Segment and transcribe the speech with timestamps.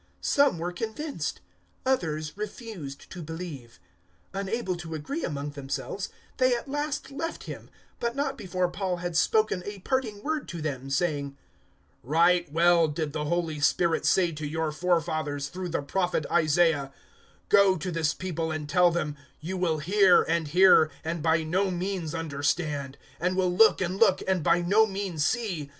[0.23, 1.41] 028:024 Some were convinced;
[1.85, 3.79] others refused to believe.
[4.33, 8.97] 028:025 Unable to agree among themselves, they at last left him, but not before Paul
[8.97, 11.37] had spoken a parting word to them, saying,
[12.01, 16.91] "Right well did the Holy Spirit say to your forefathers through the Prophet Isaiah:
[17.51, 21.43] 028:026 "`Go to this people and tell them, you will hear and hear, and by
[21.43, 25.69] no means understand; and will look and look, and by no means see.